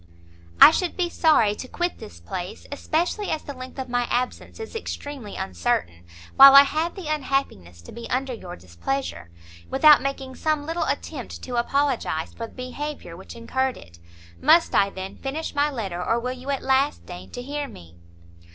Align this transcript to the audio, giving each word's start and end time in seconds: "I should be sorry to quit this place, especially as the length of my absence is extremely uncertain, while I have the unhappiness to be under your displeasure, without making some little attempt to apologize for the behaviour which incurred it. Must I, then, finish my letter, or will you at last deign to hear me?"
"I 0.59 0.71
should 0.71 0.97
be 0.97 1.09
sorry 1.11 1.53
to 1.53 1.67
quit 1.67 1.99
this 1.99 2.19
place, 2.19 2.65
especially 2.71 3.29
as 3.29 3.43
the 3.43 3.53
length 3.53 3.77
of 3.77 3.87
my 3.87 4.07
absence 4.09 4.59
is 4.59 4.75
extremely 4.75 5.35
uncertain, 5.35 6.05
while 6.37 6.55
I 6.55 6.63
have 6.63 6.95
the 6.95 7.07
unhappiness 7.13 7.83
to 7.83 7.91
be 7.91 8.09
under 8.09 8.33
your 8.33 8.55
displeasure, 8.55 9.29
without 9.69 10.01
making 10.01 10.37
some 10.37 10.65
little 10.65 10.85
attempt 10.85 11.43
to 11.43 11.55
apologize 11.57 12.33
for 12.33 12.47
the 12.47 12.53
behaviour 12.55 13.15
which 13.15 13.35
incurred 13.35 13.77
it. 13.77 13.99
Must 14.41 14.73
I, 14.73 14.89
then, 14.89 15.17
finish 15.17 15.53
my 15.53 15.69
letter, 15.69 16.03
or 16.03 16.19
will 16.19 16.31
you 16.33 16.49
at 16.49 16.63
last 16.63 17.05
deign 17.05 17.29
to 17.33 17.43
hear 17.43 17.67
me?" 17.67 17.99